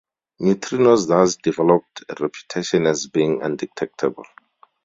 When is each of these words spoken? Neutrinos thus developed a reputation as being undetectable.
Neutrinos 0.39 1.07
thus 1.07 1.35
developed 1.35 2.03
a 2.09 2.15
reputation 2.19 2.87
as 2.87 3.05
being 3.05 3.43
undetectable. 3.43 4.25